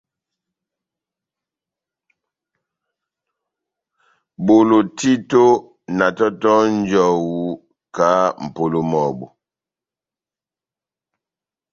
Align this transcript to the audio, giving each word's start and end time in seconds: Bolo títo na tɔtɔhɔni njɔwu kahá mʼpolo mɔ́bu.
Bolo 4.45 4.77
títo 4.97 5.43
na 5.97 6.05
tɔtɔhɔni 6.17 6.75
njɔwu 6.81 7.37
kahá 7.95 8.25
mʼpolo 8.43 8.79
mɔ́bu. 8.91 9.25